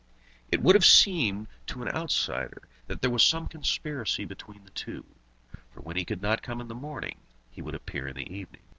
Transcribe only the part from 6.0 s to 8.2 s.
could not come in the morning, he would appear in